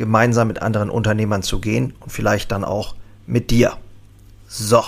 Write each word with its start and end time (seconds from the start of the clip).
gemeinsam 0.00 0.48
mit 0.48 0.62
anderen 0.62 0.88
Unternehmern 0.88 1.42
zu 1.42 1.60
gehen 1.60 1.94
und 2.00 2.10
vielleicht 2.10 2.50
dann 2.52 2.64
auch 2.64 2.96
mit 3.26 3.50
dir. 3.50 3.76
So. 4.48 4.82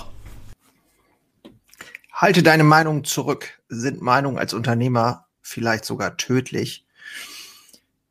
Halte 2.11 2.43
deine 2.43 2.65
Meinung 2.65 3.05
zurück. 3.05 3.61
Sind 3.69 4.01
Meinungen 4.01 4.39
als 4.39 4.55
Unternehmer 4.55 5.27
vielleicht 5.43 5.85
sogar 5.85 6.17
tödlich? 6.17 6.87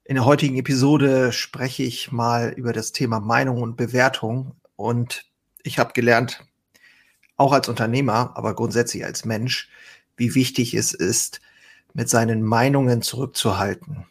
In 0.03 0.13
der 0.13 0.25
heutigen 0.25 0.57
Episode 0.57 1.31
spreche 1.31 1.81
ich 1.81 2.11
mal 2.11 2.53
über 2.55 2.71
das 2.71 2.91
Thema 2.91 3.19
Meinung 3.19 3.63
und 3.63 3.77
Bewertung 3.77 4.51
und 4.75 5.25
ich 5.63 5.79
habe 5.79 5.93
gelernt, 5.93 6.45
auch 7.35 7.51
als 7.51 7.67
Unternehmer, 7.67 8.33
aber 8.35 8.53
grundsätzlich 8.53 9.03
als 9.05 9.25
Mensch, 9.25 9.69
wie 10.17 10.35
wichtig 10.35 10.75
es 10.75 10.93
ist, 10.93 11.41
mit 11.93 12.09
seinen 12.09 12.43
Meinungen 12.43 13.01
zurückzuhalten. 13.01 14.05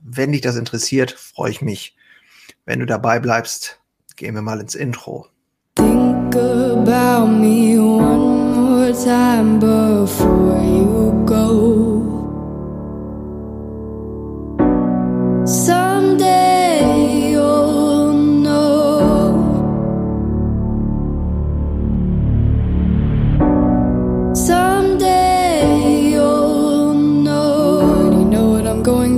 Wenn 0.00 0.32
dich 0.32 0.40
das 0.40 0.56
interessiert, 0.56 1.12
freue 1.12 1.52
ich 1.52 1.62
mich, 1.62 1.94
wenn 2.66 2.80
du 2.80 2.86
dabei 2.86 3.18
bleibst, 3.18 3.78
gehen 4.16 4.34
wir 4.34 4.42
mal 4.42 4.60
ins 4.60 4.74
Intro. 4.74 5.26
Think 5.76 6.34
about 6.34 7.26
me 7.26 7.78
one 7.78 8.54
more 8.54 8.92
time 8.92 9.58
before 9.58 10.62
you 10.62 11.12
go. 11.26 12.10
Someday 15.44 15.73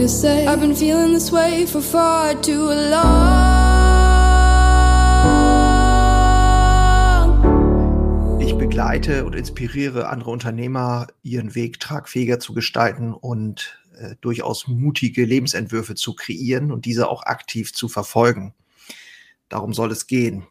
to 0.07 0.13
say. 0.13 0.47
I've 0.47 0.61
been 0.61 0.75
feeling 0.75 1.13
this 1.13 1.33
way 1.33 1.67
for 1.67 1.83
far 1.83 2.41
too 2.41 2.71
long. 2.71 3.57
begleite 8.59 9.25
und 9.25 9.35
inspiriere 9.35 10.09
andere 10.09 10.31
Unternehmer, 10.31 11.09
ihren 11.23 11.55
Weg 11.55 11.79
tragfähiger 11.81 12.41
zu 12.41 12.55
gestalten 12.55 13.13
und 13.13 13.79
äh, 13.99 14.15
durchaus 14.21 14.67
mutige 14.67 15.25
Lebensentwürfe 15.25 15.95
zu 15.95 16.15
kreieren 16.15 16.73
und 16.73 16.85
diese 16.85 17.09
auch 17.09 17.25
aktiv 17.25 17.75
zu 17.75 17.89
verfolgen. 17.89 18.55
Darum 19.49 19.73
soll 19.75 19.93
es 19.93 20.07
gehen. 20.07 20.47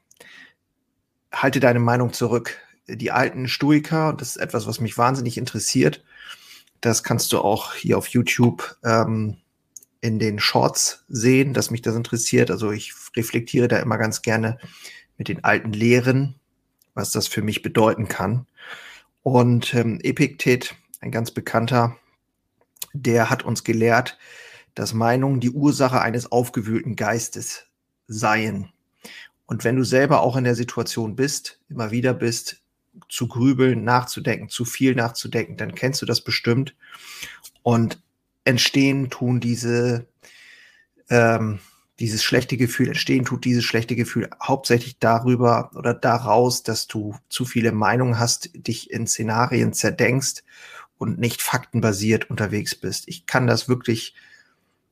Halte 1.31 1.59
deine 1.59 1.79
Meinung 1.79 2.13
zurück. 2.13 2.57
Die 2.87 3.11
alten 3.11 3.47
Stoiker, 3.47 4.13
das 4.13 4.35
ist 4.35 4.37
etwas, 4.37 4.67
was 4.67 4.79
mich 4.79 4.97
wahnsinnig 4.97 5.37
interessiert, 5.37 6.03
das 6.81 7.03
kannst 7.03 7.31
du 7.31 7.39
auch 7.39 7.73
hier 7.73 7.97
auf 7.97 8.07
YouTube 8.09 8.77
ähm, 8.83 9.37
in 10.05 10.19
den 10.19 10.39
Shorts 10.39 11.03
sehen, 11.07 11.53
dass 11.53 11.71
mich 11.71 11.81
das 11.81 11.95
interessiert. 11.95 12.51
Also 12.51 12.71
ich 12.71 12.93
reflektiere 13.15 13.67
da 13.67 13.77
immer 13.79 13.97
ganz 13.97 14.21
gerne 14.21 14.57
mit 15.17 15.27
den 15.27 15.43
alten 15.43 15.73
Lehren 15.73 16.35
was 16.95 17.11
das 17.11 17.27
für 17.27 17.43
mich 17.43 17.61
bedeuten 17.61 18.07
kann. 18.07 18.47
Und 19.21 19.73
ähm, 19.75 19.99
Epiktet, 20.01 20.75
ein 21.01 21.11
ganz 21.11 21.29
bekannter, 21.29 21.97
der 22.93 23.29
hat 23.29 23.43
uns 23.43 23.63
gelehrt, 23.63 24.17
dass 24.73 24.93
Meinungen 24.93 25.39
die 25.39 25.51
Ursache 25.51 26.01
eines 26.01 26.31
aufgewühlten 26.31 26.95
Geistes 26.95 27.65
seien. 28.07 28.69
Und 29.45 29.63
wenn 29.63 29.75
du 29.75 29.83
selber 29.83 30.21
auch 30.21 30.37
in 30.37 30.43
der 30.43 30.55
Situation 30.55 31.15
bist, 31.15 31.59
immer 31.69 31.91
wieder 31.91 32.13
bist, 32.13 32.61
zu 33.09 33.27
grübeln, 33.27 33.83
nachzudenken, 33.83 34.49
zu 34.49 34.63
viel 34.63 34.95
nachzudenken, 34.95 35.57
dann 35.57 35.75
kennst 35.75 36.01
du 36.01 36.05
das 36.05 36.21
bestimmt. 36.21 36.75
Und 37.61 38.01
entstehen 38.45 39.09
tun 39.09 39.39
diese 39.39 40.07
ähm, 41.09 41.59
dieses 41.99 42.23
schlechte 42.23 42.57
Gefühl 42.57 42.89
entstehen 42.89 43.23
tut, 43.23 43.45
dieses 43.45 43.63
schlechte 43.63 43.95
Gefühl 43.95 44.29
hauptsächlich 44.41 44.99
darüber 44.99 45.71
oder 45.75 45.93
daraus, 45.93 46.63
dass 46.63 46.87
du 46.87 47.15
zu 47.29 47.45
viele 47.45 47.71
Meinungen 47.71 48.19
hast, 48.19 48.49
dich 48.53 48.91
in 48.91 49.07
Szenarien 49.07 49.71
zerdenkst 49.71 50.43
und 50.97 51.19
nicht 51.19 51.41
faktenbasiert 51.41 52.29
unterwegs 52.29 52.75
bist. 52.75 53.07
Ich 53.07 53.25
kann 53.25 53.47
das 53.47 53.69
wirklich 53.69 54.15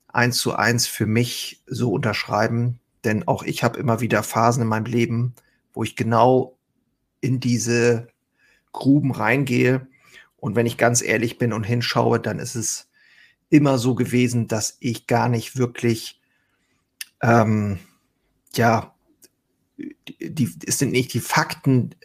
eins 0.08 0.38
zu 0.38 0.54
eins 0.54 0.88
für 0.88 1.06
mich 1.06 1.62
so 1.66 1.92
unterschreiben, 1.92 2.80
denn 3.04 3.28
auch 3.28 3.44
ich 3.44 3.64
habe 3.64 3.80
immer 3.80 4.00
wieder 4.00 4.24
Phasen 4.24 4.64
in 4.64 4.70
meinem 4.70 4.86
Leben, 4.86 5.34
wo 5.74 5.84
ich 5.84 5.96
genau 5.96 6.58
in 7.20 7.40
diese 7.40 8.08
Gruben 8.72 9.12
reingehe. 9.12 9.88
Und 10.38 10.56
wenn 10.56 10.66
ich 10.66 10.78
ganz 10.78 11.02
ehrlich 11.02 11.38
bin 11.38 11.52
und 11.52 11.64
hinschaue, 11.64 12.20
dann 12.20 12.40
ist 12.40 12.56
es 12.56 12.90
immer 13.54 13.78
so 13.78 13.94
gewesen, 13.94 14.48
dass 14.48 14.78
ich 14.80 15.06
gar 15.06 15.30
nicht 15.30 15.58
wirklich 15.58 16.20
ähm, 17.22 17.80
ja, 18.56 18.94
die, 19.78 20.50
es 20.66 20.78
sind 20.78 20.92
nicht 20.92 21.14
die 21.14 21.20
Fakten, 21.20 21.96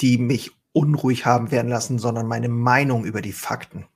die 0.00 0.18
mich 0.18 0.52
unruhig 0.72 1.26
haben 1.26 1.50
werden 1.50 1.68
lassen, 1.68 1.98
sondern 1.98 2.26
meine 2.26 2.48
Meinung 2.48 3.04
über 3.04 3.20
die 3.20 3.32
Fakten. 3.32 3.86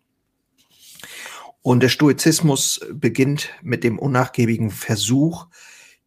Und 1.63 1.83
der 1.83 1.89
Stoizismus 1.89 2.81
beginnt 2.93 3.51
mit 3.63 3.85
dem 3.85 3.99
unnachgiebigen 3.99 4.71
Versuch, 4.71 5.47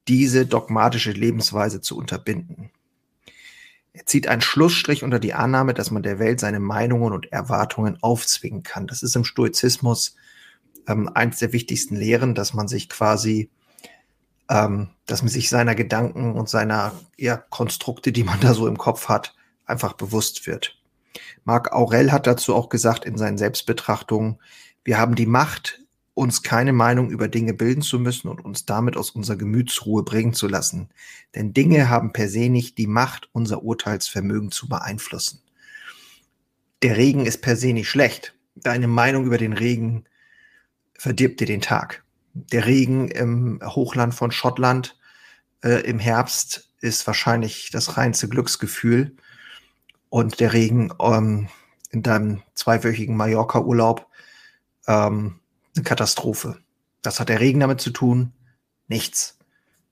diese 0.08 0.46
dogmatische 0.46 1.12
Lebensweise 1.12 1.82
zu 1.82 1.98
unterbinden. 1.98 2.70
Er 3.92 4.06
zieht 4.06 4.28
einen 4.28 4.42
Schlussstrich 4.42 5.04
unter 5.04 5.20
die 5.20 5.34
Annahme, 5.34 5.74
dass 5.74 5.90
man 5.90 6.04
der 6.04 6.20
Welt 6.20 6.40
seine 6.40 6.60
Meinungen 6.60 7.14
und 7.14 7.32
Erwartungen 7.32 7.98
aufzwingen 8.02 8.62
kann. 8.62 8.86
Das 8.86 9.02
ist 9.02 9.16
im 9.16 9.24
Stoizismus 9.24 10.16
ähm, 10.88 11.10
eines 11.14 11.40
der 11.40 11.54
wichtigsten 11.54 11.96
Lehren, 11.96 12.36
dass 12.36 12.54
man 12.54 12.68
sich 12.68 12.90
quasi 12.90 13.50
ähm, 14.50 14.90
dass 15.06 15.22
man 15.22 15.30
sich 15.30 15.50
seiner 15.50 15.76
Gedanken 15.76 16.34
und 16.34 16.50
seiner 16.50 16.94
ja, 17.18 17.38
Konstrukte, 17.38 18.12
die 18.12 18.24
man 18.24 18.40
da 18.40 18.54
so 18.54 18.68
im 18.68 18.78
Kopf 18.78 19.10
hat, 19.10 19.36
einfach 19.66 19.94
bewusst 19.94 20.48
wird. 20.48 20.78
Marc 21.44 21.74
Aurel 21.74 22.12
hat 22.12 22.28
dazu 22.28 22.56
auch 22.56 22.70
gesagt 22.70 23.06
in 23.06 23.18
seinen 23.18 23.38
Selbstbetrachtungen, 23.38 24.40
wir 24.84 24.98
haben 24.98 25.16
die 25.16 25.26
Macht, 25.26 25.82
uns 26.14 26.42
keine 26.42 26.74
Meinung 26.74 27.12
über 27.12 27.28
Dinge 27.28 27.54
bilden 27.54 27.82
zu 27.82 28.00
müssen 28.00 28.28
und 28.28 28.44
uns 28.44 28.66
damit 28.66 28.98
aus 28.98 29.12
unserer 29.12 29.36
Gemütsruhe 29.36 30.04
bringen 30.04 30.34
zu 30.34 30.48
lassen. 30.48 30.90
Denn 31.36 31.54
Dinge 31.54 31.90
haben 31.90 32.12
per 32.12 32.28
se 32.28 32.50
nicht 32.50 32.78
die 32.78 32.88
Macht, 32.88 33.30
unser 33.34 33.64
Urteilsvermögen 33.64 34.50
zu 34.50 34.68
beeinflussen. 34.68 35.42
Der 36.82 36.98
Regen 36.98 37.26
ist 37.26 37.42
per 37.42 37.56
se 37.56 37.74
nicht 37.74 37.90
schlecht. 37.90 38.34
Deine 38.56 38.88
Meinung 38.88 39.26
über 39.26 39.38
den 39.38 39.54
Regen 39.54 40.06
verdirbt 40.98 41.40
dir 41.40 41.48
den 41.48 41.62
Tag 41.62 42.04
der 42.52 42.66
Regen 42.66 43.10
im 43.10 43.60
Hochland 43.64 44.14
von 44.14 44.32
Schottland 44.32 44.98
äh, 45.64 45.82
im 45.82 46.00
Herbst 46.00 46.70
ist 46.82 47.08
wahrscheinlich 47.08 47.72
das 47.72 47.98
reinste 47.98 48.30
Glücksgefühl. 48.30 49.16
Und 50.10 50.40
der 50.40 50.54
Regen 50.54 50.94
ähm, 51.02 51.50
in 51.92 52.04
deinem 52.04 52.42
zweiwöchigen 52.54 53.18
Mallorca-Urlaub 53.18 54.08
ähm, 54.88 55.40
eine 55.76 55.84
Katastrophe. 55.84 56.60
Das 57.02 57.20
hat 57.20 57.30
der 57.30 57.40
Regen 57.40 57.60
damit 57.60 57.82
zu 57.82 57.90
tun? 57.90 58.34
Nichts. 58.88 59.38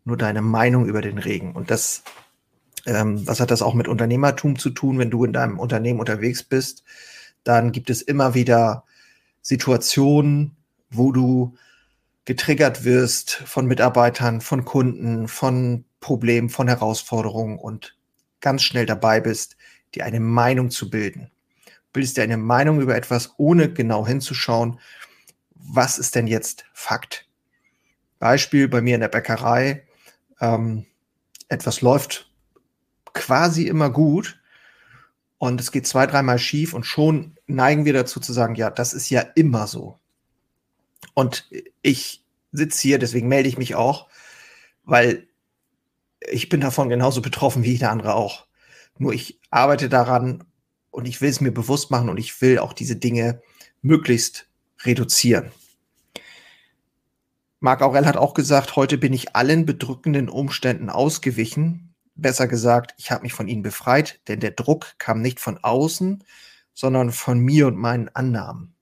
Nur 0.04 0.18
deine 0.18 0.42
Meinung 0.42 0.86
über 0.86 1.02
den 1.02 1.18
Regen. 1.18 1.54
Und 1.54 1.72
das, 1.72 2.04
ähm, 2.86 3.28
was 3.28 3.40
hat 3.40 3.52
das 3.52 3.62
auch 3.62 3.74
mit 3.74 3.88
Unternehmertum 3.88 4.58
zu 4.58 4.70
tun? 4.70 5.00
Wenn 5.00 5.10
du 5.10 5.26
in 5.26 5.34
deinem 5.34 5.60
Unternehmen 5.60 6.00
unterwegs 6.00 6.44
bist, 6.44 6.84
dann 7.44 7.72
gibt 7.72 7.90
es 7.90 8.02
immer 8.02 8.36
wieder 8.36 8.86
Situationen, 9.42 10.56
wo 10.90 11.12
du 11.12 11.56
getriggert 12.26 12.84
wirst 12.84 13.32
von 13.46 13.68
Mitarbeitern, 13.68 14.42
von 14.42 14.66
Kunden, 14.66 15.28
von 15.28 15.86
Problemen, 16.00 16.50
von 16.50 16.68
Herausforderungen 16.68 17.58
und 17.58 17.96
ganz 18.42 18.64
schnell 18.64 18.86
dabei 18.86 19.22
bist, 19.22 19.58
dir 19.94 20.06
eine 20.06 20.20
Meinung 20.20 20.72
zu 20.72 20.90
bilden. 20.90 21.32
Bildest 21.94 22.18
dir 22.18 22.24
eine 22.24 22.38
Meinung 22.38 22.82
über 22.82 22.96
etwas, 22.96 23.34
ohne 23.38 23.72
genau 23.72 24.06
hinzuschauen, 24.06 24.80
was 25.54 25.98
ist 25.98 26.16
denn 26.16 26.28
jetzt 26.28 26.66
Fakt? 26.74 27.28
Beispiel 28.20 28.68
bei 28.68 28.82
mir 28.82 28.96
in 28.96 29.02
der 29.02 29.08
Bäckerei, 29.08 29.86
ähm, 30.40 30.86
etwas 31.48 31.82
läuft 31.82 32.32
quasi 33.14 33.68
immer 33.68 33.90
gut 33.90 34.40
und 35.38 35.60
es 35.60 35.72
geht 35.72 35.88
zwei, 35.88 36.06
dreimal 36.06 36.40
schief 36.40 36.74
und 36.74 36.86
schon 36.86 37.38
neigen 37.48 37.86
wir 37.86 37.94
dazu 37.94 38.20
zu 38.20 38.34
sagen, 38.34 38.56
ja, 38.56 38.70
das 38.70 38.94
ist 38.94 39.10
ja 39.10 39.22
immer 39.36 39.68
so. 39.68 40.00
Und 41.16 41.50
ich 41.82 42.24
sitze 42.52 42.82
hier, 42.82 43.00
deswegen 43.00 43.28
melde 43.28 43.50
ich 43.50 43.58
mich 43.58 43.74
auch, 43.74 44.08
weil 44.84 45.28
ich 46.20 46.50
bin 46.50 46.62
davon 46.62 46.90
genauso 46.90 47.22
betroffen 47.22 47.64
wie 47.64 47.72
jeder 47.72 47.90
andere 47.90 48.14
auch. 48.14 48.46
Nur 48.98 49.14
ich 49.14 49.40
arbeite 49.50 49.90
daran 49.90 50.44
und 50.92 51.08
ich 51.08 51.22
will 51.22 51.30
es 51.30 51.42
mir 51.42 51.52
bewusst 51.52 51.90
machen 51.90 52.10
und 52.10 52.18
ich 52.18 52.40
will 52.42 52.60
auch 52.60 52.74
diese 52.74 52.96
Dinge 52.96 53.42
möglichst 53.82 54.48
reduzieren. 54.84 55.52
Marc 57.60 57.82
Aurel 57.82 58.06
hat 58.06 58.18
auch 58.18 58.34
gesagt, 58.34 58.76
heute 58.76 58.98
bin 58.98 59.14
ich 59.14 59.36
allen 59.36 59.66
bedrückenden 59.66 60.30
Umständen 60.30 60.90
ausgewichen. 60.90 61.96
Besser 62.16 62.48
gesagt, 62.48 62.94
ich 62.98 63.12
habe 63.12 63.24
mich 63.24 63.34
von 63.34 63.48
ihnen 63.48 63.64
befreit, 63.64 64.20
denn 64.28 64.40
der 64.40 64.52
Druck 64.52 64.96
kam 65.00 65.22
nicht 65.22 65.40
von 65.40 65.58
außen, 65.58 66.24
sondern 66.74 67.12
von 67.12 67.40
mir 67.40 67.68
und 67.68 67.78
meinen 67.78 68.10
Annahmen. 68.10 68.76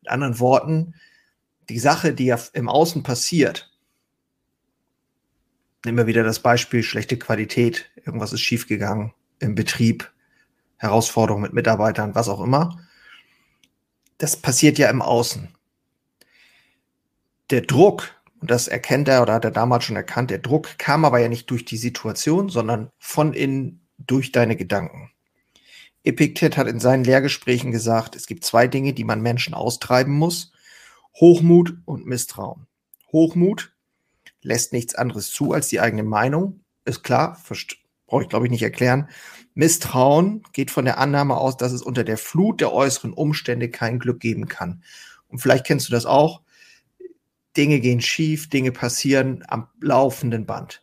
Mit 0.00 0.10
anderen 0.10 0.38
Worten, 0.38 0.94
die 1.68 1.78
Sache, 1.78 2.14
die 2.14 2.26
ja 2.26 2.38
im 2.52 2.68
Außen 2.68 3.02
passiert, 3.02 3.70
nehmen 5.84 5.98
wir 5.98 6.06
wieder 6.06 6.24
das 6.24 6.40
Beispiel 6.40 6.82
schlechte 6.82 7.18
Qualität, 7.18 7.90
irgendwas 8.04 8.32
ist 8.32 8.40
schiefgegangen 8.40 9.12
im 9.38 9.54
Betrieb, 9.54 10.10
Herausforderungen 10.76 11.42
mit 11.42 11.52
Mitarbeitern, 11.52 12.14
was 12.14 12.28
auch 12.28 12.40
immer. 12.40 12.78
Das 14.18 14.36
passiert 14.36 14.78
ja 14.78 14.90
im 14.90 15.02
Außen. 15.02 15.48
Der 17.50 17.62
Druck, 17.62 18.08
und 18.40 18.50
das 18.50 18.68
erkennt 18.68 19.08
er 19.08 19.22
oder 19.22 19.34
hat 19.34 19.44
er 19.44 19.50
damals 19.50 19.84
schon 19.84 19.96
erkannt, 19.96 20.30
der 20.30 20.38
Druck 20.38 20.78
kam 20.78 21.04
aber 21.04 21.18
ja 21.18 21.28
nicht 21.28 21.50
durch 21.50 21.64
die 21.64 21.76
Situation, 21.76 22.48
sondern 22.48 22.90
von 22.98 23.34
innen 23.34 23.86
durch 23.98 24.32
deine 24.32 24.56
Gedanken. 24.56 25.10
Epiktet 26.04 26.56
hat 26.56 26.66
in 26.66 26.80
seinen 26.80 27.04
Lehrgesprächen 27.04 27.70
gesagt, 27.70 28.16
es 28.16 28.26
gibt 28.26 28.44
zwei 28.44 28.66
Dinge, 28.66 28.92
die 28.92 29.04
man 29.04 29.20
Menschen 29.20 29.54
austreiben 29.54 30.14
muss. 30.14 30.52
Hochmut 31.14 31.76
und 31.84 32.06
Misstrauen. 32.06 32.66
Hochmut 33.12 33.74
lässt 34.40 34.72
nichts 34.72 34.94
anderes 34.94 35.30
zu 35.30 35.52
als 35.52 35.68
die 35.68 35.80
eigene 35.80 36.02
Meinung. 36.02 36.60
Ist 36.84 37.02
klar, 37.02 37.40
brauche 38.06 38.22
ich 38.22 38.28
glaube 38.28 38.46
ich 38.46 38.50
nicht 38.50 38.62
erklären. 38.62 39.08
Misstrauen 39.54 40.42
geht 40.52 40.70
von 40.70 40.84
der 40.84 40.98
Annahme 40.98 41.36
aus, 41.36 41.56
dass 41.56 41.72
es 41.72 41.82
unter 41.82 42.04
der 42.04 42.18
Flut 42.18 42.60
der 42.60 42.72
äußeren 42.72 43.12
Umstände 43.12 43.70
kein 43.70 43.98
Glück 43.98 44.20
geben 44.20 44.48
kann. 44.48 44.82
Und 45.28 45.38
vielleicht 45.38 45.66
kennst 45.66 45.88
du 45.88 45.92
das 45.92 46.06
auch. 46.06 46.42
Dinge 47.56 47.80
gehen 47.80 48.00
schief, 48.00 48.48
Dinge 48.48 48.72
passieren 48.72 49.44
am 49.46 49.68
laufenden 49.80 50.46
Band. 50.46 50.82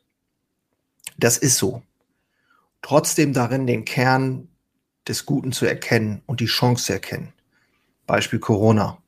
Das 1.17 1.37
ist 1.37 1.57
so. 1.57 1.81
Trotzdem 2.81 3.33
darin 3.33 3.67
den 3.67 3.85
Kern 3.85 4.47
des 5.07 5.25
Guten 5.25 5.51
zu 5.51 5.65
erkennen 5.65 6.21
und 6.27 6.39
die 6.39 6.45
Chance 6.45 6.85
zu 6.85 6.93
erkennen. 6.93 7.33
Beispiel 8.05 8.39
Corona. 8.39 9.01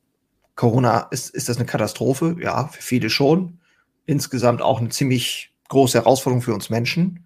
Corona, 0.61 1.07
ist, 1.09 1.31
ist 1.31 1.49
das 1.49 1.57
eine 1.57 1.65
Katastrophe? 1.65 2.35
Ja, 2.39 2.67
für 2.67 2.83
viele 2.83 3.09
schon. 3.09 3.57
Insgesamt 4.05 4.61
auch 4.61 4.79
eine 4.79 4.89
ziemlich 4.89 5.55
große 5.69 5.97
Herausforderung 5.97 6.43
für 6.43 6.53
uns 6.53 6.69
Menschen. 6.69 7.25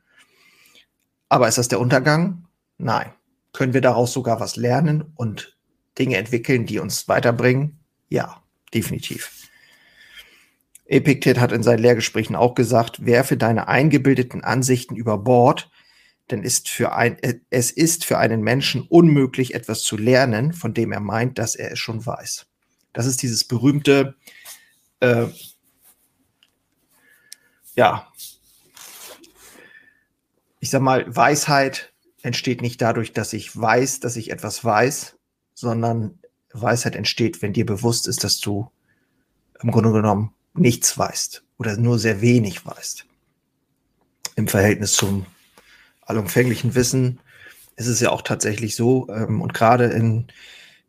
Aber 1.27 1.49
ist 1.49 1.57
das 1.57 1.67
der 1.67 1.81
Untergang? 1.81 2.47
Nein. 2.77 3.11
Können 3.51 3.73
wir 3.73 3.81
daraus 3.81 4.13
sogar 4.13 4.39
was 4.39 4.55
lernen 4.55 5.11
und 5.15 5.57
Dinge 5.99 6.15
entwickeln, 6.15 6.65
die 6.65 6.79
uns 6.79 7.09
weiterbringen? 7.09 7.77
Ja, 8.07 8.41
definitiv. 8.73 9.49
Epiktet 10.85 11.37
hat 11.37 11.51
in 11.51 11.61
seinen 11.61 11.79
Lehrgesprächen 11.79 12.37
auch 12.37 12.55
gesagt, 12.55 13.05
werfe 13.05 13.35
deine 13.35 13.67
eingebildeten 13.67 14.45
Ansichten 14.45 14.95
über 14.95 15.17
Bord, 15.17 15.69
denn 16.31 16.41
ist 16.41 16.69
für 16.69 16.93
ein, 16.93 17.17
es 17.49 17.71
ist 17.71 18.05
für 18.05 18.17
einen 18.17 18.43
Menschen 18.43 18.83
unmöglich, 18.83 19.55
etwas 19.55 19.81
zu 19.81 19.97
lernen, 19.97 20.53
von 20.53 20.73
dem 20.73 20.93
er 20.93 21.01
meint, 21.01 21.37
dass 21.37 21.55
er 21.55 21.73
es 21.73 21.79
schon 21.79 22.05
weiß. 22.05 22.47
Das 22.95 23.05
ist 23.05 23.21
dieses 23.21 23.43
berühmte, 23.43 24.15
äh, 25.01 25.27
ja, 27.75 28.11
ich 30.61 30.69
sag 30.69 30.81
mal, 30.81 31.05
Weisheit 31.13 31.93
entsteht 32.21 32.61
nicht 32.61 32.81
dadurch, 32.81 33.11
dass 33.11 33.33
ich 33.33 33.55
weiß, 33.55 33.99
dass 33.99 34.15
ich 34.15 34.31
etwas 34.31 34.63
weiß, 34.63 35.17
sondern 35.53 36.17
Weisheit 36.53 36.95
entsteht, 36.95 37.41
wenn 37.41 37.51
dir 37.51 37.65
bewusst 37.65 38.07
ist, 38.07 38.23
dass 38.23 38.39
du 38.39 38.71
im 39.61 39.71
Grunde 39.71 39.91
genommen 39.91 40.33
nichts 40.53 40.97
weißt 40.97 41.43
oder 41.57 41.75
nur 41.75 41.99
sehr 41.99 42.21
wenig 42.21 42.65
weißt. 42.65 43.05
Im 44.37 44.47
Verhältnis 44.47 44.93
zum 44.93 45.25
allumfänglichen 46.01 46.75
Wissen 46.75 47.19
ist 47.75 47.87
es 47.87 47.99
ja 47.99 48.09
auch 48.09 48.21
tatsächlich 48.21 48.77
so, 48.77 49.09
ähm, 49.09 49.41
und 49.41 49.53
gerade 49.53 49.85
in 49.85 50.27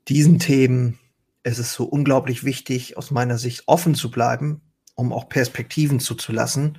diesen 0.07 0.39
Themen 0.39 1.01
ist 1.47 1.59
es 1.59 1.73
so 1.73 1.85
unglaublich 1.85 2.45
wichtig, 2.45 2.97
aus 2.97 3.11
meiner 3.11 3.39
Sicht 3.39 3.65
offen 3.67 3.95
zu 3.95 4.11
bleiben, 4.11 4.61
um 4.97 5.13
auch 5.13 5.29
Perspektiven 5.29 6.01
zuzulassen, 6.01 6.79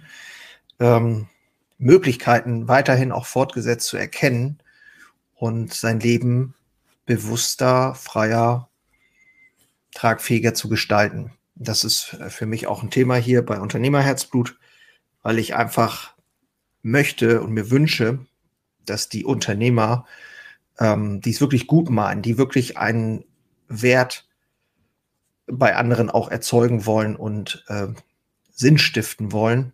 ähm, 0.79 1.27
Möglichkeiten 1.77 2.67
weiterhin 2.67 3.11
auch 3.11 3.25
fortgesetzt 3.25 3.87
zu 3.87 3.97
erkennen 3.97 4.59
und 5.35 5.73
sein 5.73 5.99
Leben 5.99 6.53
bewusster, 7.05 7.95
freier, 7.95 8.69
tragfähiger 9.93 10.53
zu 10.53 10.67
gestalten. 10.67 11.31
Das 11.55 11.83
ist 11.83 12.17
für 12.27 12.45
mich 12.45 12.67
auch 12.67 12.83
ein 12.83 12.91
Thema 12.91 13.15
hier 13.15 13.45
bei 13.45 13.59
Unternehmerherzblut, 13.61 14.57
weil 15.23 15.39
ich 15.39 15.55
einfach 15.55 16.13
möchte 16.81 17.41
und 17.41 17.51
mir 17.53 17.71
wünsche, 17.71 18.19
dass 18.85 19.07
die 19.07 19.23
Unternehmer, 19.23 20.05
ähm, 20.79 21.21
die 21.21 21.31
es 21.31 21.39
wirklich 21.39 21.67
gut 21.67 21.89
meinen, 21.89 22.21
die 22.21 22.37
wirklich 22.37 22.77
einen 22.77 23.23
Wert 23.69 24.26
bei 25.47 25.75
anderen 25.75 26.09
auch 26.09 26.29
erzeugen 26.29 26.85
wollen 26.85 27.15
und 27.15 27.63
äh, 27.67 27.87
Sinn 28.51 28.77
stiften 28.77 29.31
wollen, 29.31 29.73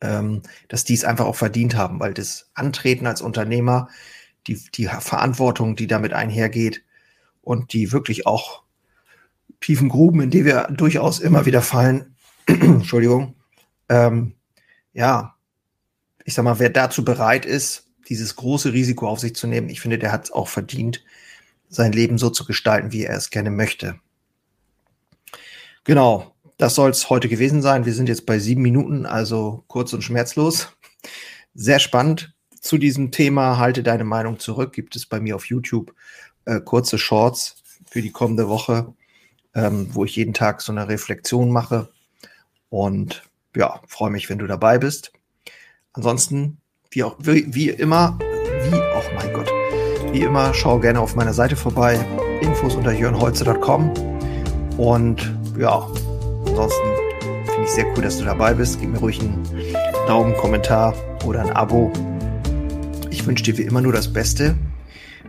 ähm, 0.00 0.42
dass 0.68 0.84
die 0.84 0.94
es 0.94 1.04
einfach 1.04 1.26
auch 1.26 1.36
verdient 1.36 1.76
haben, 1.76 2.00
weil 2.00 2.14
das 2.14 2.50
Antreten 2.54 3.06
als 3.06 3.20
Unternehmer, 3.20 3.88
die, 4.46 4.60
die 4.74 4.86
Verantwortung, 4.86 5.76
die 5.76 5.86
damit 5.86 6.12
einhergeht 6.12 6.82
und 7.42 7.72
die 7.72 7.92
wirklich 7.92 8.26
auch 8.26 8.62
tiefen 9.60 9.88
Gruben, 9.88 10.20
in 10.20 10.30
die 10.30 10.44
wir 10.44 10.68
durchaus 10.70 11.20
immer 11.20 11.46
wieder 11.46 11.62
fallen, 11.62 12.14
Entschuldigung, 12.46 13.34
ähm, 13.88 14.34
ja, 14.92 15.34
ich 16.24 16.34
sag 16.34 16.44
mal, 16.44 16.58
wer 16.58 16.70
dazu 16.70 17.04
bereit 17.04 17.46
ist, 17.46 17.90
dieses 18.08 18.36
große 18.36 18.72
Risiko 18.72 19.08
auf 19.08 19.20
sich 19.20 19.34
zu 19.34 19.46
nehmen, 19.46 19.70
ich 19.70 19.80
finde, 19.80 19.98
der 19.98 20.12
hat 20.12 20.24
es 20.24 20.32
auch 20.32 20.48
verdient, 20.48 21.02
sein 21.68 21.92
Leben 21.92 22.18
so 22.18 22.30
zu 22.30 22.44
gestalten, 22.44 22.92
wie 22.92 23.04
er 23.04 23.16
es 23.16 23.30
gerne 23.30 23.50
möchte. 23.50 23.98
Genau, 25.84 26.34
das 26.56 26.74
soll 26.74 26.90
es 26.90 27.10
heute 27.10 27.28
gewesen 27.28 27.60
sein. 27.60 27.84
Wir 27.84 27.92
sind 27.92 28.08
jetzt 28.08 28.24
bei 28.24 28.38
sieben 28.38 28.62
Minuten, 28.62 29.04
also 29.04 29.64
kurz 29.66 29.92
und 29.92 30.02
schmerzlos. 30.02 30.68
Sehr 31.54 31.78
spannend. 31.78 32.34
Zu 32.60 32.78
diesem 32.78 33.10
Thema 33.10 33.58
halte 33.58 33.82
deine 33.82 34.04
Meinung 34.04 34.38
zurück. 34.38 34.72
Gibt 34.72 34.96
es 34.96 35.04
bei 35.04 35.20
mir 35.20 35.36
auf 35.36 35.46
YouTube 35.46 35.94
äh, 36.46 36.60
kurze 36.60 36.96
Shorts 36.96 37.62
für 37.90 38.00
die 38.00 38.12
kommende 38.12 38.48
Woche, 38.48 38.94
ähm, 39.54 39.88
wo 39.92 40.06
ich 40.06 40.16
jeden 40.16 40.32
Tag 40.32 40.62
so 40.62 40.72
eine 40.72 40.88
Reflexion 40.88 41.50
mache. 41.50 41.90
Und 42.70 43.22
ja, 43.54 43.80
freue 43.86 44.10
mich, 44.10 44.30
wenn 44.30 44.38
du 44.38 44.46
dabei 44.46 44.78
bist. 44.78 45.12
Ansonsten, 45.92 46.58
wie 46.90 47.04
auch 47.04 47.16
wie, 47.18 47.54
wie 47.54 47.68
immer, 47.68 48.18
wie, 48.20 48.74
oh 48.74 49.14
mein 49.14 49.32
Gott, 49.32 49.50
wie 50.12 50.22
immer, 50.22 50.54
schau 50.54 50.80
gerne 50.80 51.00
auf 51.00 51.14
meiner 51.14 51.34
Seite 51.34 51.56
vorbei. 51.56 52.04
Infos 52.40 52.74
unter 52.74 52.92
jörnholze.com. 52.92 53.92
Und 54.76 55.43
ja, 55.58 55.86
ansonsten 56.46 56.82
finde 57.46 57.62
ich 57.64 57.70
sehr 57.70 57.86
cool, 57.94 58.02
dass 58.02 58.18
du 58.18 58.24
dabei 58.24 58.54
bist. 58.54 58.80
Gib 58.80 58.90
mir 58.90 58.98
ruhig 58.98 59.20
einen 59.20 59.46
Daumen, 60.06 60.36
Kommentar 60.36 60.94
oder 61.24 61.42
ein 61.42 61.50
Abo. 61.50 61.92
Ich 63.10 63.26
wünsche 63.26 63.44
dir 63.44 63.56
wie 63.58 63.62
immer 63.62 63.80
nur 63.80 63.92
das 63.92 64.12
Beste. 64.12 64.56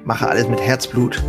Mache 0.04 0.28
alles 0.28 0.48
mit 0.48 0.62
Herzblut, 0.62 1.24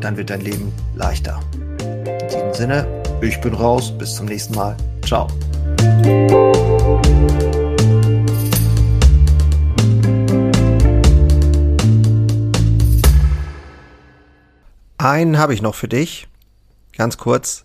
dann 0.00 0.16
wird 0.16 0.30
dein 0.30 0.40
Leben 0.40 0.72
leichter. 0.94 1.40
In 1.80 2.28
diesem 2.28 2.54
Sinne, 2.54 3.02
ich 3.20 3.40
bin 3.40 3.54
raus. 3.54 3.96
Bis 3.96 4.14
zum 4.16 4.26
nächsten 4.26 4.54
Mal. 4.54 4.76
Ciao. 5.04 5.28
Einen 14.98 15.38
habe 15.38 15.54
ich 15.54 15.62
noch 15.62 15.74
für 15.74 15.88
dich. 15.88 16.28
Ganz 16.96 17.18
kurz. 17.18 17.64